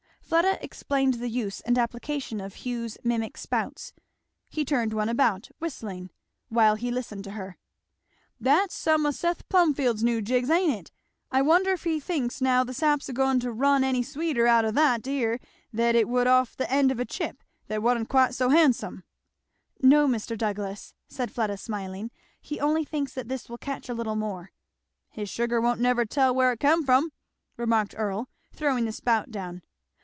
[0.31, 3.91] Fleda explained the use and application of Hugh's mimic spouts.
[4.47, 6.09] He turned one about, whistling,
[6.47, 7.57] while he listened to her.
[8.39, 10.91] "That's some o' Seth Plumfield's new jigs, ain't it.
[11.33, 14.63] I wonder if he thinks now the sap's a goin to run any sweeter out
[14.63, 15.37] o' that 'ere
[15.73, 19.03] than it would off the end of a chip that wa'n't quite so handsome?"
[19.81, 20.37] "No, Mr.
[20.37, 22.09] Douglass," said Fleda smiling,
[22.39, 24.53] "he only thinks that this will catch a little more."
[25.09, 27.11] "His sugar won't never tell where it come from,"
[27.57, 29.63] remarked Earl, throwing the spout down.